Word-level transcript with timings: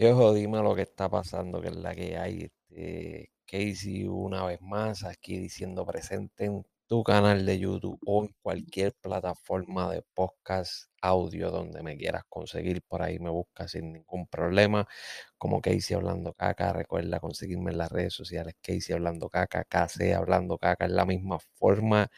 Yo 0.00 0.32
dime 0.32 0.62
lo 0.62 0.74
que 0.74 0.80
está 0.82 1.10
pasando, 1.10 1.60
que 1.60 1.68
es 1.68 1.76
la 1.76 1.94
que 1.94 2.16
hay. 2.16 2.50
Este, 2.70 3.32
Casey 3.44 4.04
una 4.08 4.44
vez 4.46 4.58
más 4.62 5.04
aquí 5.04 5.38
diciendo 5.38 5.84
presente 5.84 6.46
en 6.46 6.64
tu 6.86 7.02
canal 7.04 7.44
de 7.44 7.58
YouTube 7.58 7.98
o 8.06 8.24
en 8.24 8.34
cualquier 8.40 8.94
plataforma 8.94 9.92
de 9.92 10.02
podcast 10.14 10.88
audio 11.02 11.50
donde 11.50 11.82
me 11.82 11.98
quieras 11.98 12.24
conseguir. 12.30 12.80
Por 12.82 13.02
ahí 13.02 13.18
me 13.18 13.28
buscas 13.28 13.72
sin 13.72 13.92
ningún 13.92 14.26
problema. 14.26 14.88
Como 15.36 15.60
Casey 15.60 15.94
Hablando 15.96 16.32
Caca. 16.32 16.72
Recuerda 16.72 17.20
conseguirme 17.20 17.72
en 17.72 17.78
las 17.78 17.92
redes 17.92 18.14
sociales 18.14 18.54
Casey 18.62 18.94
Hablando 18.94 19.28
Caca, 19.28 19.64
KC 19.64 20.14
Hablando 20.14 20.56
Caca. 20.56 20.86
Es 20.86 20.92
la 20.92 21.04
misma 21.04 21.38
forma 21.58 22.08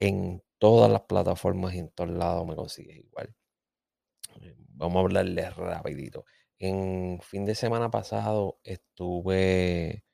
en 0.00 0.42
todas 0.58 0.90
las 0.90 1.02
plataformas 1.02 1.74
y 1.74 1.78
en 1.78 1.90
todos 1.90 2.10
lados 2.10 2.44
me 2.44 2.56
consigues 2.56 2.96
igual. 2.96 3.32
Vamos 4.76 4.96
a 4.96 5.00
hablarle 5.00 5.50
rapidito. 5.50 6.24
En 6.58 7.20
fin 7.20 7.44
de 7.44 7.54
semana 7.54 7.90
pasado 7.90 8.58
estuve 8.64 10.04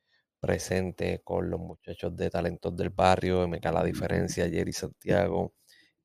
presente 0.41 1.21
con 1.23 1.51
los 1.51 1.61
muchachos 1.61 2.17
de 2.17 2.31
Talentos 2.31 2.77
del 2.77 2.91
Barrio, 2.91 3.47
MK 3.47 3.65
La 3.67 3.85
Diferencia, 3.85 4.49
Jerry 4.49 4.73
Santiago. 4.73 5.55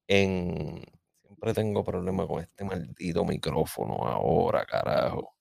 En... 0.08 0.81
Siempre 1.23 1.53
tengo 1.53 1.84
problemas 1.84 2.27
con 2.27 2.41
este 2.41 2.63
maldito 2.63 3.25
micrófono 3.25 4.05
ahora, 4.08 4.66
carajo. 4.66 5.35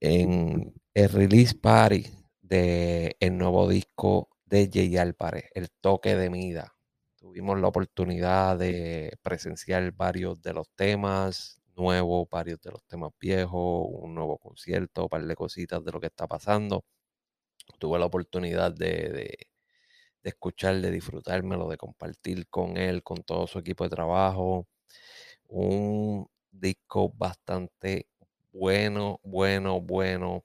En 0.00 0.72
el 0.94 1.08
release 1.08 1.54
party 1.54 2.06
de 2.40 3.16
el 3.20 3.36
nuevo 3.38 3.68
disco 3.68 4.30
de 4.46 4.70
Jay 4.72 4.96
Álvarez, 4.96 5.44
El 5.54 5.70
Toque 5.80 6.16
de 6.16 6.30
Mida. 6.30 6.74
Tuvimos 7.16 7.60
la 7.60 7.68
oportunidad 7.68 8.58
de 8.58 9.18
presenciar 9.22 9.92
varios 9.92 10.40
de 10.42 10.54
los 10.54 10.68
temas, 10.74 11.57
nuevo, 11.78 12.28
varios 12.30 12.60
de 12.62 12.72
los 12.72 12.84
temas 12.86 13.12
viejos, 13.20 13.86
un 13.90 14.14
nuevo 14.14 14.38
concierto, 14.38 15.04
un 15.04 15.08
par 15.10 15.24
de 15.26 15.36
cositas 15.36 15.84
de 15.84 15.92
lo 15.92 16.00
que 16.00 16.08
está 16.08 16.26
pasando. 16.28 16.84
Tuve 17.78 17.98
la 17.98 18.06
oportunidad 18.06 18.72
de, 18.72 18.86
de, 19.10 19.38
de 20.22 20.30
escuchar, 20.30 20.80
de 20.80 20.90
disfrutármelo, 20.90 21.68
de 21.68 21.76
compartir 21.78 22.48
con 22.48 22.76
él, 22.76 23.02
con 23.02 23.18
todo 23.24 23.46
su 23.46 23.58
equipo 23.60 23.84
de 23.84 23.90
trabajo. 23.90 24.68
Un 25.48 26.28
disco 26.50 27.10
bastante 27.16 28.08
bueno, 28.52 29.20
bueno, 29.24 29.80
bueno. 29.80 30.44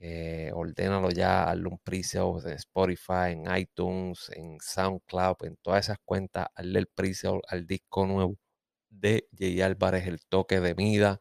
Eh, 0.00 0.50
ordénalo 0.54 1.10
ya, 1.10 1.50
hazle 1.50 1.68
un 1.68 1.78
pre-sale 1.78 2.40
en 2.52 2.54
Spotify, 2.58 3.32
en 3.32 3.56
iTunes, 3.56 4.30
en 4.34 4.58
SoundCloud, 4.60 5.36
en 5.44 5.56
todas 5.58 5.86
esas 5.86 5.98
cuentas, 6.04 6.48
hazle 6.54 6.80
el 6.80 6.86
pre-sale 6.88 7.40
al 7.48 7.66
disco 7.66 8.06
nuevo 8.06 8.36
de 9.00 9.28
Jay 9.38 9.60
Álvarez, 9.62 10.06
el 10.06 10.20
toque 10.20 10.60
de 10.60 10.74
mida. 10.74 11.20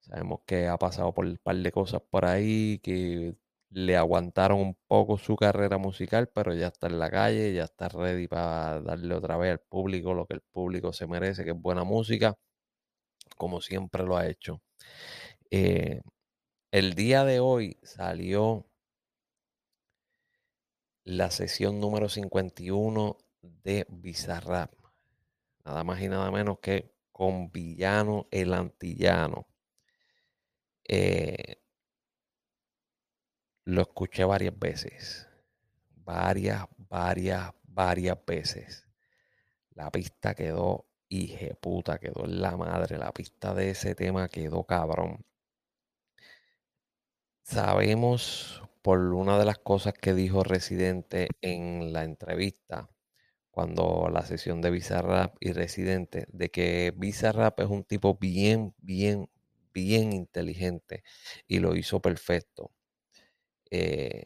Sabemos 0.00 0.40
que 0.46 0.68
ha 0.68 0.76
pasado 0.78 1.14
por 1.14 1.26
un 1.26 1.38
par 1.42 1.56
de 1.56 1.72
cosas 1.72 2.02
por 2.10 2.26
ahí 2.26 2.78
que 2.80 3.36
le 3.70 3.96
aguantaron 3.96 4.60
un 4.60 4.76
poco 4.86 5.18
su 5.18 5.36
carrera 5.36 5.78
musical, 5.78 6.28
pero 6.28 6.54
ya 6.54 6.68
está 6.68 6.86
en 6.88 6.98
la 6.98 7.10
calle, 7.10 7.52
ya 7.54 7.64
está 7.64 7.88
ready 7.88 8.28
para 8.28 8.80
darle 8.80 9.14
otra 9.14 9.36
vez 9.36 9.52
al 9.52 9.60
público 9.60 10.14
lo 10.14 10.26
que 10.26 10.34
el 10.34 10.42
público 10.42 10.92
se 10.92 11.06
merece, 11.06 11.44
que 11.44 11.50
es 11.50 11.60
buena 11.60 11.84
música, 11.84 12.36
como 13.36 13.60
siempre 13.60 14.04
lo 14.04 14.16
ha 14.16 14.28
hecho. 14.28 14.62
Eh, 15.50 16.02
el 16.72 16.94
día 16.94 17.24
de 17.24 17.40
hoy 17.40 17.78
salió 17.82 18.66
la 21.04 21.30
sesión 21.30 21.80
número 21.80 22.08
51 22.08 23.18
de 23.42 23.86
Bizarrap 23.88 24.83
nada 25.64 25.84
más 25.84 26.00
y 26.00 26.08
nada 26.08 26.30
menos 26.30 26.58
que 26.60 26.94
con 27.12 27.50
Villano 27.52 28.28
el 28.30 28.54
Antillano. 28.54 29.46
Eh, 30.86 31.60
lo 33.64 33.82
escuché 33.82 34.24
varias 34.24 34.58
veces, 34.58 35.28
varias, 35.90 36.66
varias, 36.76 37.52
varias 37.62 38.18
veces. 38.26 38.86
La 39.70 39.90
pista 39.90 40.34
quedó 40.34 40.86
puta, 41.60 41.98
quedó 41.98 42.24
en 42.24 42.40
la 42.40 42.56
madre. 42.56 42.98
La 42.98 43.12
pista 43.12 43.54
de 43.54 43.70
ese 43.70 43.94
tema 43.94 44.28
quedó 44.28 44.64
cabrón. 44.64 45.24
Sabemos 47.42 48.62
por 48.82 48.98
una 48.98 49.38
de 49.38 49.44
las 49.44 49.58
cosas 49.58 49.94
que 49.94 50.14
dijo 50.14 50.42
Residente 50.44 51.28
en 51.40 51.92
la 51.92 52.04
entrevista 52.04 52.88
cuando 53.54 54.08
la 54.12 54.22
sesión 54.26 54.60
de 54.60 54.70
Bizarrap 54.70 55.36
y 55.40 55.52
Residente, 55.52 56.26
de 56.32 56.50
que 56.50 56.92
Bizarrap 56.96 57.60
es 57.60 57.68
un 57.68 57.84
tipo 57.84 58.16
bien, 58.16 58.74
bien, 58.78 59.30
bien 59.72 60.12
inteligente 60.12 61.04
y 61.46 61.60
lo 61.60 61.76
hizo 61.76 62.00
perfecto. 62.00 62.72
Eh, 63.70 64.24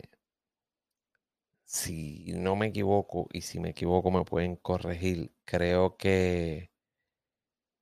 si 1.64 2.32
no 2.34 2.56
me 2.56 2.66
equivoco, 2.68 3.28
y 3.32 3.42
si 3.42 3.60
me 3.60 3.70
equivoco 3.70 4.10
me 4.10 4.24
pueden 4.24 4.56
corregir, 4.56 5.32
creo 5.44 5.96
que 5.96 6.70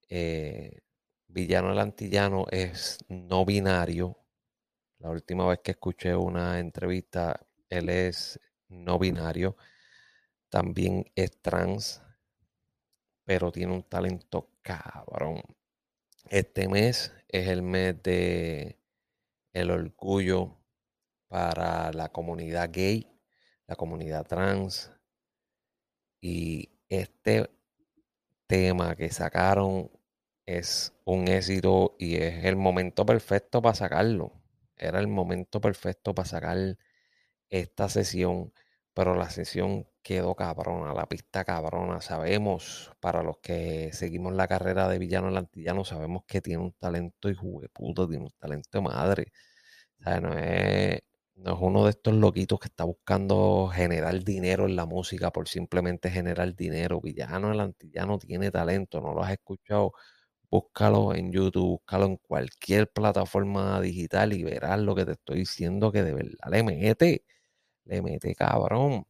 eh, 0.08 0.80
Villano 1.28 1.72
el 1.72 1.78
Antillano 1.78 2.46
es 2.50 2.98
no 3.08 3.44
binario. 3.44 4.16
La 4.98 5.10
última 5.10 5.46
vez 5.48 5.60
que 5.62 5.72
escuché 5.72 6.16
una 6.16 6.60
entrevista, 6.60 7.40
él 7.70 7.88
es 7.90 8.40
no 8.68 8.98
binario 8.98 9.56
también 10.48 11.10
es 11.14 11.40
trans, 11.42 12.02
pero 13.24 13.52
tiene 13.52 13.72
un 13.72 13.82
talento 13.82 14.50
cabrón. 14.62 15.42
Este 16.30 16.68
mes 16.68 17.12
es 17.28 17.48
el 17.48 17.62
mes 17.62 18.02
de 18.02 18.78
el 19.52 19.70
orgullo 19.70 20.56
para 21.28 21.92
la 21.92 22.10
comunidad 22.10 22.70
gay, 22.72 23.10
la 23.66 23.76
comunidad 23.76 24.26
trans. 24.26 24.92
Y 26.20 26.70
este 26.88 27.50
tema 28.46 28.94
que 28.96 29.10
sacaron 29.10 29.90
es 30.46 30.92
un 31.04 31.28
éxito 31.28 31.96
y 31.98 32.16
es 32.16 32.44
el 32.44 32.56
momento 32.56 33.04
perfecto 33.04 33.60
para 33.62 33.74
sacarlo. 33.74 34.32
Era 34.76 35.00
el 35.00 35.08
momento 35.08 35.60
perfecto 35.60 36.14
para 36.14 36.28
sacar 36.28 36.78
esta 37.48 37.88
sesión, 37.88 38.52
pero 38.94 39.14
la 39.14 39.30
sesión 39.30 39.88
quedó 40.06 40.36
cabrona, 40.36 40.94
la 40.94 41.06
pista 41.08 41.44
cabrona. 41.44 42.00
Sabemos, 42.00 42.92
para 43.00 43.24
los 43.24 43.38
que 43.38 43.90
seguimos 43.92 44.32
la 44.34 44.46
carrera 44.46 44.88
de 44.88 45.00
Villano 45.00 45.28
el 45.30 45.36
Antillano, 45.36 45.84
sabemos 45.84 46.22
que 46.28 46.40
tiene 46.40 46.62
un 46.62 46.72
talento 46.74 47.26
de 47.28 47.34
puta, 47.72 48.06
tiene 48.06 48.24
un 48.24 48.30
talento 48.38 48.78
de 48.78 48.82
madre. 48.82 49.32
no, 50.22 50.32
es, 50.38 51.00
no 51.36 51.54
es 51.54 51.58
uno 51.60 51.84
de 51.84 51.90
estos 51.90 52.14
loquitos 52.14 52.60
que 52.60 52.68
está 52.68 52.84
buscando 52.84 53.68
generar 53.74 54.22
dinero 54.24 54.66
en 54.66 54.76
la 54.76 54.86
música 54.86 55.32
por 55.32 55.48
simplemente 55.48 56.10
generar 56.10 56.54
dinero. 56.54 57.00
Villano 57.00 57.52
el 57.52 57.60
Antillano 57.60 58.18
tiene 58.18 58.50
talento, 58.52 59.00
no 59.00 59.12
lo 59.14 59.22
has 59.24 59.32
escuchado. 59.32 59.92
Búscalo 60.50 61.14
en 61.14 61.32
YouTube, 61.32 61.80
búscalo 61.80 62.06
en 62.06 62.16
cualquier 62.18 62.90
plataforma 62.92 63.80
digital 63.80 64.32
y 64.34 64.44
verás 64.44 64.80
lo 64.80 64.94
que 64.94 65.04
te 65.06 65.12
estoy 65.12 65.40
diciendo 65.40 65.92
que 65.92 66.02
de 66.04 66.14
verdad 66.14 66.50
le 66.50 66.62
mete, 66.64 67.24
le 67.86 68.02
mete 68.02 68.34
cabrón. 68.36 69.06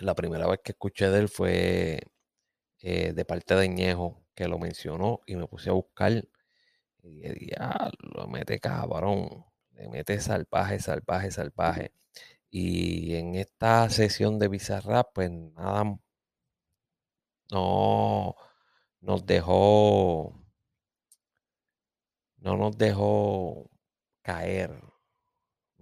La 0.00 0.14
primera 0.14 0.46
vez 0.48 0.60
que 0.64 0.72
escuché 0.72 1.10
de 1.10 1.20
él 1.20 1.28
fue 1.28 2.00
eh, 2.80 3.12
de 3.12 3.24
parte 3.24 3.54
de 3.54 3.68
Ñejo, 3.68 4.24
que 4.34 4.48
lo 4.48 4.58
mencionó 4.58 5.20
y 5.26 5.36
me 5.36 5.46
puse 5.46 5.70
a 5.70 5.74
buscar. 5.74 6.12
Y 7.02 7.20
dije, 7.28 7.56
lo 8.14 8.26
mete 8.28 8.60
cabrón, 8.60 9.44
le 9.72 9.88
mete 9.88 10.20
salvaje, 10.20 10.78
salvaje, 10.80 11.30
salvaje. 11.30 11.92
Y 12.50 13.16
en 13.16 13.34
esta 13.36 13.88
sesión 13.90 14.38
de 14.38 14.48
Bizarrap, 14.48 15.08
pues 15.14 15.30
nada, 15.30 15.98
no 17.50 18.36
nos 19.00 19.26
dejó, 19.26 20.34
no 22.38 22.56
nos 22.56 22.76
dejó 22.78 23.70
caer 24.22 24.91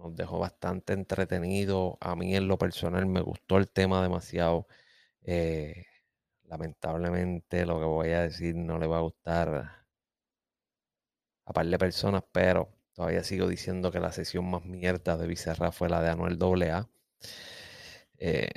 nos 0.01 0.15
dejó 0.15 0.39
bastante 0.39 0.93
entretenido. 0.93 1.97
A 2.01 2.15
mí 2.15 2.35
en 2.35 2.47
lo 2.47 2.57
personal 2.57 3.05
me 3.05 3.21
gustó 3.21 3.57
el 3.57 3.69
tema 3.71 4.01
demasiado. 4.01 4.67
Eh, 5.23 5.85
lamentablemente 6.45 7.65
lo 7.65 7.79
que 7.79 7.85
voy 7.85 8.09
a 8.11 8.21
decir 8.23 8.55
no 8.55 8.79
le 8.79 8.87
va 8.87 8.97
a 8.99 9.01
gustar 9.01 9.49
a 11.45 11.53
par 11.53 11.65
de 11.67 11.77
personas, 11.77 12.23
pero 12.31 12.69
todavía 12.93 13.23
sigo 13.23 13.47
diciendo 13.47 13.91
que 13.91 13.99
la 13.99 14.11
sesión 14.11 14.49
más 14.49 14.65
mierda 14.65 15.17
de 15.17 15.27
Bizarra 15.27 15.71
fue 15.71 15.89
la 15.89 16.01
de 16.01 16.09
Anuel 16.09 16.37
AA. 16.41 16.89
Eh, 18.17 18.49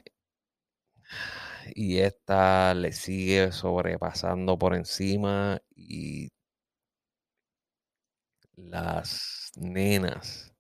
y 1.75 1.99
esta 1.99 2.75
le 2.75 2.93
sigue 2.93 3.53
sobrepasando 3.53 4.59
por 4.59 4.75
encima 4.75 5.61
y 5.75 6.31
las 8.57 9.53
nenas 9.57 10.54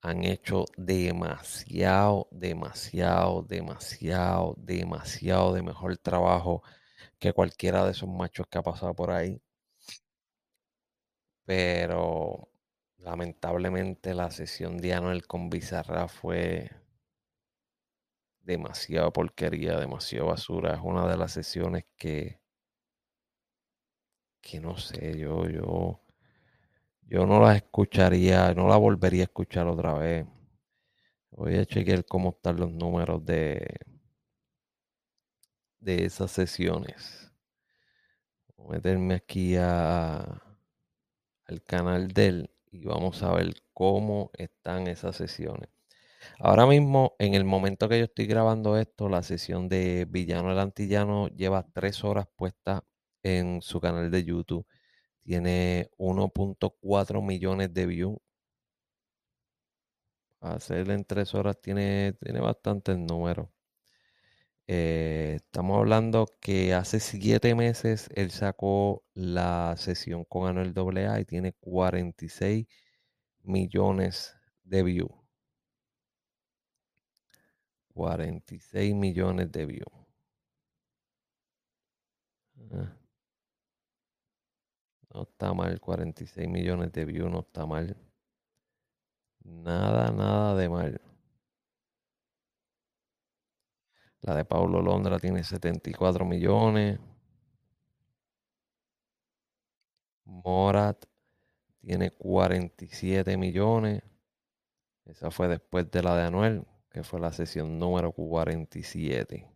han 0.00 0.24
hecho 0.24 0.64
demasiado, 0.76 2.28
demasiado, 2.30 3.42
demasiado, 3.42 4.54
demasiado 4.58 5.52
de 5.54 5.62
mejor 5.62 5.96
trabajo 5.98 6.62
que 7.18 7.32
cualquiera 7.32 7.84
de 7.84 7.92
esos 7.92 8.08
machos 8.08 8.46
que 8.48 8.58
ha 8.58 8.62
pasado 8.62 8.94
por 8.94 9.10
ahí. 9.10 9.40
Pero 11.44 12.48
lamentablemente 12.98 14.14
la 14.14 14.30
sesión 14.30 14.78
de 14.78 14.94
Anuel 14.94 15.26
con 15.26 15.48
Bizarra 15.50 16.08
fue 16.08 16.70
demasiada 18.40 19.10
porquería, 19.12 19.78
demasiada 19.78 20.26
basura. 20.26 20.74
Es 20.74 20.80
una 20.82 21.06
de 21.08 21.16
las 21.16 21.32
sesiones 21.32 21.84
que, 21.96 22.40
que 24.40 24.60
no 24.60 24.76
sé, 24.76 25.18
yo, 25.18 25.48
yo, 25.48 26.00
yo 27.06 27.26
no 27.26 27.40
la 27.40 27.56
escucharía, 27.56 28.52
no 28.54 28.68
la 28.68 28.76
volvería 28.76 29.22
a 29.22 29.24
escuchar 29.24 29.66
otra 29.68 29.94
vez. 29.94 30.26
Voy 31.30 31.56
a 31.56 31.64
chequear 31.66 32.04
cómo 32.04 32.30
están 32.30 32.56
los 32.56 32.72
números 32.72 33.24
de, 33.24 33.76
de 35.80 36.04
esas 36.04 36.30
sesiones. 36.30 37.32
Voy 38.56 38.66
a 38.66 38.78
meterme 38.78 39.14
aquí 39.14 39.56
a, 39.56 40.42
al 41.46 41.62
canal 41.62 42.08
de 42.08 42.26
él 42.26 42.50
y 42.70 42.84
vamos 42.84 43.22
a 43.22 43.32
ver 43.32 43.54
cómo 43.72 44.30
están 44.34 44.86
esas 44.88 45.16
sesiones. 45.16 45.70
Ahora 46.40 46.66
mismo, 46.66 47.14
en 47.18 47.34
el 47.34 47.44
momento 47.44 47.88
que 47.88 47.98
yo 47.98 48.04
estoy 48.06 48.26
grabando 48.26 48.76
esto, 48.78 49.08
la 49.08 49.22
sesión 49.22 49.68
de 49.68 50.06
Villano 50.08 50.52
el 50.52 50.58
Antillano 50.58 51.28
lleva 51.28 51.66
tres 51.72 52.02
horas 52.04 52.26
puesta 52.36 52.84
en 53.22 53.62
su 53.62 53.80
canal 53.80 54.10
de 54.10 54.24
YouTube. 54.24 54.66
Tiene 55.26 55.90
1.4 55.98 57.20
millones 57.20 57.74
de 57.74 57.86
views. 57.86 58.16
Hacerle 60.40 60.94
en 60.94 61.04
tres 61.04 61.34
horas 61.34 61.60
tiene, 61.60 62.12
tiene 62.20 62.38
bastantes 62.38 62.96
números. 62.96 63.48
Eh, 64.68 65.34
estamos 65.36 65.78
hablando 65.78 66.26
que 66.40 66.74
hace 66.74 67.00
siete 67.00 67.56
meses 67.56 68.08
él 68.14 68.30
sacó 68.30 69.04
la 69.14 69.74
sesión 69.76 70.24
con 70.24 70.48
Anuel 70.48 70.72
AA 70.76 71.20
y 71.20 71.24
tiene 71.24 71.52
46 71.54 72.68
millones 73.42 74.36
de 74.62 74.82
views. 74.84 75.10
46 77.94 78.94
millones 78.94 79.50
de 79.50 79.66
views. 79.66 79.92
Ah. 82.70 83.05
No 85.16 85.22
está 85.22 85.54
mal, 85.54 85.80
46 85.80 86.46
millones 86.46 86.92
de 86.92 87.06
views, 87.06 87.30
no 87.30 87.40
está 87.40 87.64
mal. 87.64 87.96
Nada, 89.44 90.10
nada 90.10 90.54
de 90.54 90.68
mal. 90.68 91.00
La 94.20 94.34
de 94.34 94.44
Paulo 94.44 94.82
Londra 94.82 95.18
tiene 95.18 95.42
74 95.42 96.26
millones. 96.26 97.00
Morat 100.26 101.06
tiene 101.80 102.10
47 102.10 103.38
millones. 103.38 104.02
Esa 105.06 105.30
fue 105.30 105.48
después 105.48 105.90
de 105.90 106.02
la 106.02 106.14
de 106.14 106.24
Anuel, 106.24 106.66
que 106.90 107.02
fue 107.02 107.20
la 107.20 107.32
sesión 107.32 107.78
número 107.78 108.12
47. 108.12 109.55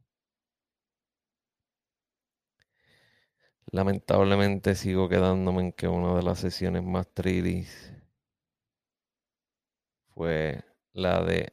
Lamentablemente 3.72 4.74
sigo 4.74 5.08
quedándome 5.08 5.62
en 5.62 5.72
que 5.72 5.88
una 5.88 6.14
de 6.14 6.22
las 6.22 6.38
sesiones 6.40 6.82
más 6.84 7.08
tristes 7.12 7.92
fue 10.14 10.62
la 10.92 11.22
de 11.24 11.52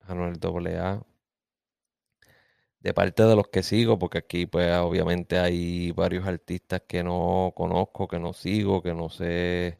Anuel 0.00 0.38
AA 0.42 1.02
de 2.80 2.92
parte 2.94 3.22
de 3.24 3.36
los 3.36 3.48
que 3.48 3.62
sigo, 3.62 3.98
porque 3.98 4.18
aquí 4.18 4.46
pues 4.46 4.70
obviamente 4.78 5.38
hay 5.38 5.92
varios 5.92 6.26
artistas 6.26 6.82
que 6.86 7.02
no 7.02 7.52
conozco, 7.56 8.08
que 8.08 8.18
no 8.18 8.32
sigo, 8.32 8.82
que 8.82 8.92
no 8.94 9.08
sé 9.08 9.78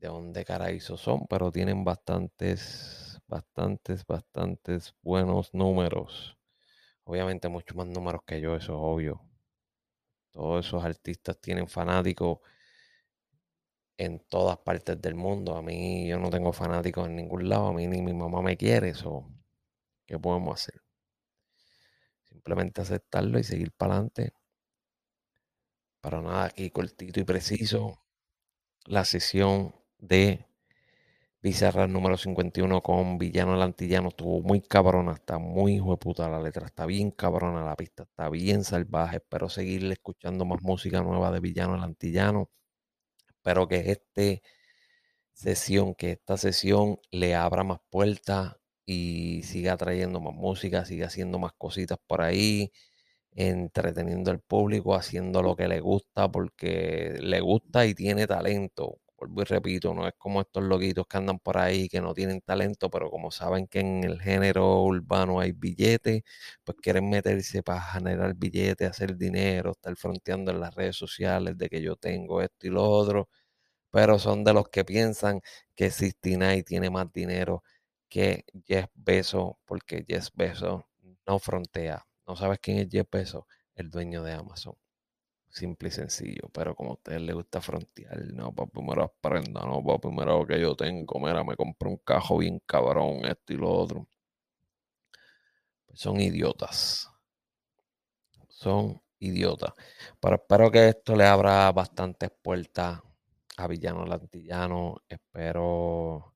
de 0.00 0.08
dónde 0.08 0.44
carajo 0.44 0.96
son, 0.96 1.26
pero 1.28 1.52
tienen 1.52 1.84
bastantes, 1.84 3.20
bastantes, 3.28 4.04
bastantes 4.06 4.94
buenos 5.02 5.52
números. 5.54 6.36
Obviamente 7.04 7.48
mucho 7.48 7.74
más 7.76 7.88
números 7.88 8.22
que 8.26 8.40
yo, 8.40 8.56
eso 8.56 8.72
es 8.74 8.78
obvio. 8.80 9.27
Todos 10.38 10.64
esos 10.64 10.84
artistas 10.84 11.40
tienen 11.40 11.66
fanáticos 11.66 12.38
en 13.96 14.20
todas 14.20 14.56
partes 14.58 15.02
del 15.02 15.16
mundo. 15.16 15.56
A 15.56 15.62
mí 15.62 16.06
yo 16.06 16.16
no 16.20 16.30
tengo 16.30 16.52
fanáticos 16.52 17.08
en 17.08 17.16
ningún 17.16 17.48
lado, 17.48 17.66
a 17.66 17.72
mí 17.72 17.88
ni 17.88 18.00
mi 18.02 18.12
mamá 18.12 18.40
me 18.40 18.56
quiere, 18.56 18.90
eso. 18.90 19.28
¿Qué 20.06 20.16
podemos 20.16 20.62
hacer? 20.62 20.80
Simplemente 22.22 22.80
aceptarlo 22.80 23.40
y 23.40 23.42
seguir 23.42 23.72
para 23.72 23.94
adelante. 23.94 24.32
Para 26.00 26.22
nada, 26.22 26.44
aquí 26.44 26.70
cortito 26.70 27.18
y 27.18 27.24
preciso. 27.24 28.00
La 28.84 29.04
sesión 29.04 29.74
de 29.98 30.46
Bizarra 31.48 31.86
número 31.86 32.18
51 32.18 32.82
con 32.82 33.16
Villano 33.16 33.54
el 33.54 33.62
Antillano 33.62 34.08
estuvo 34.08 34.42
muy 34.42 34.60
cabrona, 34.60 35.14
está 35.14 35.38
muy 35.38 35.76
hijo 35.76 35.92
de 35.92 35.96
puta 35.96 36.28
la 36.28 36.38
letra, 36.38 36.66
está 36.66 36.84
bien 36.84 37.10
cabrona 37.10 37.64
la 37.64 37.74
pista, 37.74 38.02
está 38.02 38.28
bien 38.28 38.64
salvaje. 38.64 39.16
Espero 39.16 39.48
seguirle 39.48 39.94
escuchando 39.94 40.44
más 40.44 40.60
música 40.60 41.00
nueva 41.02 41.30
de 41.30 41.40
Villano 41.40 41.74
el 41.76 41.82
Antillano. 41.82 42.50
Espero 43.30 43.66
que 43.66 43.90
este 43.92 44.42
sesión, 45.32 45.94
que 45.94 46.12
esta 46.12 46.36
sesión 46.36 46.98
le 47.10 47.34
abra 47.34 47.64
más 47.64 47.80
puertas 47.88 48.56
y 48.84 49.42
siga 49.44 49.74
trayendo 49.78 50.20
más 50.20 50.34
música, 50.34 50.84
siga 50.84 51.06
haciendo 51.06 51.38
más 51.38 51.52
cositas 51.56 51.98
por 52.06 52.20
ahí, 52.20 52.72
entreteniendo 53.32 54.30
al 54.30 54.40
público, 54.40 54.94
haciendo 54.94 55.42
lo 55.42 55.56
que 55.56 55.68
le 55.68 55.80
gusta 55.80 56.30
porque 56.30 57.16
le 57.22 57.40
gusta 57.40 57.86
y 57.86 57.94
tiene 57.94 58.26
talento. 58.26 59.00
Vuelvo 59.18 59.42
y 59.42 59.44
repito, 59.44 59.94
no 59.94 60.06
es 60.06 60.14
como 60.16 60.40
estos 60.40 60.62
loquitos 60.62 61.06
que 61.08 61.16
andan 61.18 61.38
por 61.40 61.58
ahí 61.58 61.88
que 61.88 62.00
no 62.00 62.14
tienen 62.14 62.40
talento, 62.40 62.88
pero 62.90 63.10
como 63.10 63.30
saben 63.32 63.66
que 63.66 63.80
en 63.80 64.04
el 64.04 64.20
género 64.20 64.82
urbano 64.84 65.40
hay 65.40 65.52
billetes, 65.52 66.22
pues 66.64 66.78
quieren 66.80 67.08
meterse 67.10 67.62
para 67.64 67.80
generar 67.82 68.34
billetes, 68.36 68.88
hacer 68.88 69.16
dinero, 69.16 69.72
estar 69.72 69.96
fronteando 69.96 70.52
en 70.52 70.60
las 70.60 70.74
redes 70.74 70.96
sociales 70.96 71.58
de 71.58 71.68
que 71.68 71.82
yo 71.82 71.96
tengo 71.96 72.40
esto 72.42 72.66
y 72.68 72.70
lo 72.70 72.84
otro, 72.88 73.28
pero 73.90 74.18
son 74.18 74.44
de 74.44 74.54
los 74.54 74.68
que 74.68 74.84
piensan 74.84 75.40
que 75.74 75.90
y 76.56 76.62
tiene 76.64 76.90
más 76.90 77.12
dinero 77.12 77.62
que 78.08 78.44
Jeff 78.66 78.88
Bezos, 78.94 79.52
porque 79.66 80.04
Jeff 80.08 80.28
Bezos 80.34 80.82
no 81.26 81.38
frontea. 81.38 82.06
¿No 82.26 82.36
sabes 82.36 82.58
quién 82.60 82.78
es 82.78 82.88
Jeff 82.90 83.08
Bezos? 83.10 83.44
El 83.74 83.90
dueño 83.90 84.22
de 84.22 84.32
Amazon. 84.34 84.74
Simple 85.50 85.88
y 85.88 85.92
sencillo, 85.92 86.48
pero 86.52 86.74
como 86.74 86.90
a 86.90 86.92
ustedes 86.94 87.22
les 87.22 87.34
gusta 87.34 87.60
frontear, 87.60 88.18
no, 88.34 88.54
para 88.54 88.70
primero 88.70 89.02
aprenda, 89.02 89.62
no, 89.62 89.82
para 89.84 89.98
primero 89.98 90.46
que 90.46 90.60
yo 90.60 90.74
tengo, 90.76 91.18
mira, 91.20 91.42
me 91.44 91.56
compré 91.56 91.88
un 91.88 91.96
cajo 91.98 92.38
bien 92.38 92.60
cabrón, 92.66 93.24
esto 93.24 93.52
y 93.54 93.56
lo 93.56 93.70
otro. 93.70 94.06
Pues 95.86 96.00
son 96.00 96.20
idiotas. 96.20 97.10
Son 98.48 99.00
idiotas. 99.20 99.72
Pero 100.20 100.36
espero 100.36 100.70
que 100.70 100.88
esto 100.88 101.16
le 101.16 101.24
abra 101.26 101.70
bastantes 101.72 102.30
puertas 102.42 103.00
a 103.56 103.66
Villano 103.68 104.04
Lantillano. 104.06 105.02
Espero 105.08 106.34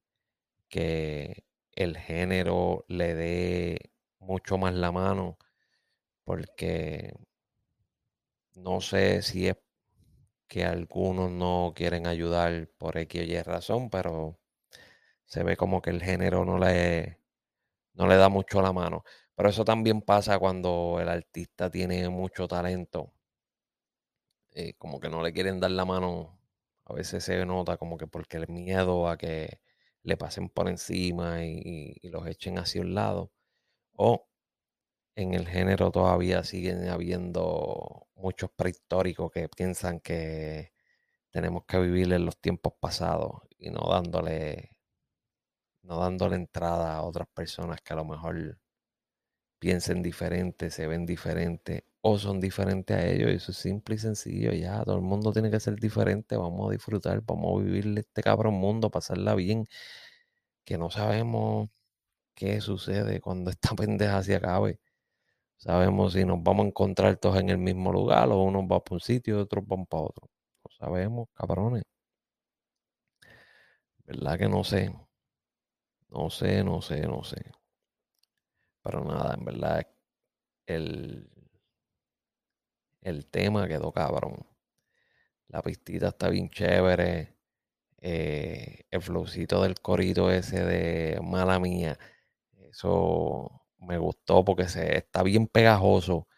que 0.68 1.44
el 1.72 1.96
género 1.98 2.84
le 2.88 3.14
dé 3.14 3.92
mucho 4.18 4.58
más 4.58 4.74
la 4.74 4.92
mano, 4.92 5.38
porque 6.24 7.14
no 8.54 8.80
sé 8.80 9.22
si 9.22 9.48
es 9.48 9.56
que 10.48 10.64
algunos 10.64 11.30
no 11.30 11.72
quieren 11.74 12.06
ayudar 12.06 12.68
por 12.78 12.98
X 12.98 13.22
o 13.22 13.24
Y 13.24 13.42
razón, 13.42 13.90
pero 13.90 14.38
se 15.24 15.42
ve 15.44 15.56
como 15.56 15.82
que 15.82 15.90
el 15.90 16.02
género 16.02 16.44
no 16.44 16.58
le, 16.58 17.18
no 17.94 18.06
le 18.06 18.16
da 18.16 18.28
mucho 18.28 18.62
la 18.62 18.72
mano. 18.72 19.04
Pero 19.34 19.48
eso 19.48 19.64
también 19.64 20.02
pasa 20.02 20.38
cuando 20.38 20.98
el 21.00 21.08
artista 21.08 21.70
tiene 21.70 22.08
mucho 22.10 22.48
talento. 22.48 23.12
Eh, 24.54 24.74
como 24.78 25.00
que 25.00 25.08
no 25.08 25.22
le 25.22 25.32
quieren 25.32 25.60
dar 25.60 25.70
la 25.70 25.84
mano. 25.84 26.38
A 26.84 26.92
veces 26.94 27.24
se 27.24 27.44
nota 27.46 27.76
como 27.76 27.96
que 27.96 28.06
porque 28.06 28.36
el 28.36 28.48
miedo 28.48 29.08
a 29.08 29.16
que 29.16 29.60
le 30.02 30.16
pasen 30.16 30.48
por 30.48 30.68
encima 30.68 31.44
y, 31.44 31.98
los 32.10 32.26
echen 32.26 32.58
hacia 32.58 32.82
un 32.82 32.94
lado. 32.94 33.32
O 33.96 34.28
en 35.16 35.34
el 35.34 35.46
género 35.48 35.90
todavía 35.90 36.44
siguen 36.44 36.88
habiendo 36.88 38.08
muchos 38.14 38.50
prehistóricos 38.50 39.30
que 39.32 39.48
piensan 39.48 40.00
que 40.00 40.72
tenemos 41.30 41.64
que 41.66 41.80
vivir 41.80 42.12
en 42.12 42.26
los 42.26 42.38
tiempos 42.40 42.74
pasados 42.80 43.42
y 43.58 43.70
no 43.70 43.80
dándole 43.90 44.70
no 45.82 45.98
dándole 46.00 46.34
entrada 46.36 46.96
a 46.96 47.02
otras 47.02 47.28
personas 47.28 47.80
que 47.82 47.92
a 47.92 47.96
lo 47.96 48.04
mejor 48.04 48.58
piensen 49.58 50.02
diferente, 50.02 50.70
se 50.70 50.86
ven 50.88 51.06
diferente 51.06 51.86
o 52.00 52.18
son 52.18 52.40
diferentes 52.40 52.96
a 52.96 53.06
ellos. 53.06 53.30
Y 53.30 53.34
eso 53.36 53.52
es 53.52 53.58
simple 53.58 53.94
y 53.96 53.98
sencillo. 53.98 54.52
Ya, 54.52 54.82
todo 54.84 54.96
el 54.96 55.02
mundo 55.02 55.32
tiene 55.32 55.50
que 55.50 55.60
ser 55.60 55.76
diferente. 55.78 56.36
Vamos 56.36 56.68
a 56.68 56.72
disfrutar, 56.72 57.22
vamos 57.24 57.60
a 57.60 57.64
vivir 57.64 57.98
este 57.98 58.22
cabrón 58.22 58.54
mundo, 58.54 58.90
pasarla 58.90 59.34
bien. 59.34 59.66
Que 60.64 60.78
no 60.78 60.90
sabemos 60.90 61.70
qué 62.34 62.60
sucede 62.60 63.20
cuando 63.20 63.50
esta 63.52 63.74
pendeja 63.76 64.22
se 64.22 64.36
acabe. 64.36 64.80
Sabemos 65.62 66.12
si 66.14 66.24
nos 66.24 66.42
vamos 66.42 66.64
a 66.64 66.68
encontrar 66.68 67.16
todos 67.18 67.38
en 67.38 67.48
el 67.48 67.56
mismo 67.58 67.92
lugar 67.92 68.28
o 68.30 68.42
unos 68.42 68.66
van 68.66 68.80
para 68.80 68.94
un 68.96 69.00
sitio 69.00 69.38
y 69.38 69.40
otros 69.42 69.64
van 69.64 69.86
para 69.86 70.02
otro. 70.02 70.28
No 70.64 70.70
sabemos, 70.76 71.28
cabrones. 71.34 71.84
¿Verdad 74.06 74.38
que 74.38 74.48
no 74.48 74.62
sé? 74.62 74.92
No 76.10 76.30
sé, 76.30 76.62
no 76.62 76.80
sé, 76.80 77.00
no 77.08 77.24
sé. 77.24 77.42
Pero 78.82 79.04
nada, 79.04 79.34
en 79.34 79.44
verdad, 79.44 79.86
el, 80.66 81.28
el 83.02 83.26
tema 83.26 83.68
quedó 83.68 83.92
cabrón. 83.92 84.46
La 85.48 85.62
pistita 85.62 86.08
está 86.08 86.28
bien 86.30 86.50
chévere. 86.50 87.36
Eh, 88.00 88.82
el 88.90 89.02
flowcito 89.02 89.62
del 89.62 89.80
corito 89.80 90.30
ese 90.30 90.64
de 90.64 91.20
mala 91.22 91.58
mía. 91.60 91.98
Eso 92.70 93.61
me 93.82 93.98
gustó 93.98 94.44
porque 94.44 94.68
se, 94.68 94.96
está 94.98 95.22
bien 95.22 95.46
pegajoso. 95.48 96.28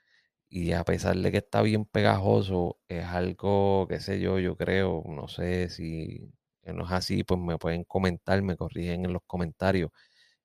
Y 0.49 0.73
a 0.73 0.85
pesar 0.85 1.17
de 1.17 1.33
que 1.33 1.39
está 1.39 1.63
bien 1.63 1.85
pegajoso, 1.87 2.79
es 2.89 3.05
algo, 3.07 3.87
qué 3.89 4.01
sé 4.01 4.21
yo, 4.21 4.39
yo 4.39 4.57
creo, 4.57 5.03
no 5.07 5.29
sé 5.29 5.69
si 5.71 6.33
no 6.65 6.85
es 6.87 6.93
así, 6.93 7.25
pues 7.25 7.41
me 7.41 7.59
pueden 7.59 7.85
comentar, 7.85 8.41
me 8.43 8.57
corrigen 8.57 9.05
en 9.05 9.13
los 9.13 9.23
comentarios, 9.27 9.91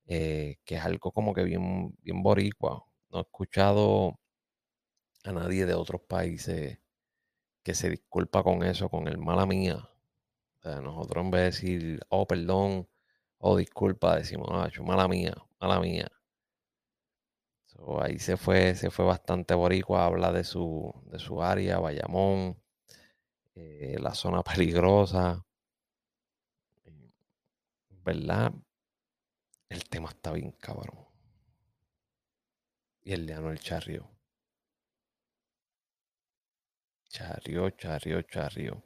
eh, 0.07 0.57
que 0.65 0.75
es 0.75 0.85
algo 0.85 1.11
como 1.11 1.33
que 1.33 1.43
bien, 1.43 1.95
bien 2.01 2.23
boricua. 2.23 2.85
No 3.09 3.19
he 3.19 3.21
escuchado 3.21 4.19
a 5.23 5.31
nadie 5.31 5.65
de 5.65 5.73
otros 5.73 6.01
países 6.01 6.79
que 7.63 7.73
se 7.75 7.89
disculpa 7.89 8.43
con 8.43 8.63
eso, 8.63 8.89
con 8.89 9.07
el 9.07 9.17
mala 9.17 9.45
mía. 9.45 9.89
Nosotros 10.63 11.25
en 11.25 11.31
vez 11.31 11.41
de 11.41 11.45
decir, 11.45 12.01
oh, 12.09 12.27
perdón, 12.27 12.87
oh, 13.39 13.57
disculpa, 13.57 14.17
decimos, 14.17 14.49
ah, 14.51 14.69
mala 14.83 15.07
mía, 15.07 15.35
mala 15.59 15.79
mía. 15.79 16.09
Ahí 18.01 18.19
se 18.19 18.38
fue, 18.38 18.75
se 18.75 18.91
fue 18.91 19.05
bastante 19.05 19.53
boricua, 19.53 20.05
habla 20.05 20.31
de 20.31 20.43
su, 20.43 20.93
de 21.11 21.19
su 21.19 21.41
área, 21.41 21.79
Bayamón, 21.79 22.57
eh, 23.55 23.97
la 23.99 24.13
zona 24.15 24.43
peligrosa. 24.43 25.45
¿Verdad? 28.03 28.53
El 29.69 29.83
tema 29.88 30.09
está 30.09 30.31
bien 30.31 30.51
cabrón. 30.51 31.07
Y 33.03 33.13
el 33.13 33.25
de 33.25 33.33
el 33.33 33.59
Charrio. 33.59 34.09
Charrio, 37.09 37.69
charrio, 37.71 38.21
charrio. 38.23 38.83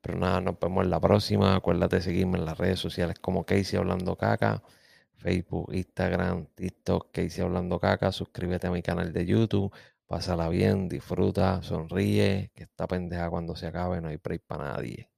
Pero 0.00 0.18
nada, 0.18 0.40
nos 0.40 0.58
vemos 0.60 0.84
en 0.84 0.90
la 0.90 1.00
próxima. 1.00 1.56
Acuérdate 1.56 1.96
de 1.96 2.02
seguirme 2.02 2.38
en 2.38 2.44
las 2.44 2.58
redes 2.58 2.78
sociales 2.78 3.18
como 3.18 3.44
Casey 3.44 3.78
Hablando 3.78 4.16
Caca. 4.16 4.62
Facebook, 5.18 5.72
Instagram, 5.74 6.46
TikTok, 6.54 7.10
Casey 7.12 7.42
Hablando 7.44 7.78
Caca. 7.80 8.12
Suscríbete 8.12 8.68
a 8.68 8.70
mi 8.70 8.82
canal 8.82 9.12
de 9.12 9.26
YouTube. 9.26 9.72
Pásala 10.06 10.48
bien, 10.48 10.88
disfruta, 10.88 11.62
sonríe. 11.62 12.50
Que 12.54 12.64
esta 12.64 12.86
pendeja 12.86 13.28
cuando 13.30 13.56
se 13.56 13.66
acabe 13.66 14.00
no 14.00 14.08
hay 14.08 14.16
break 14.16 14.42
para 14.46 14.72
nadie. 14.74 15.10